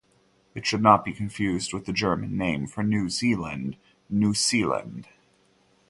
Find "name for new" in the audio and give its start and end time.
2.35-3.07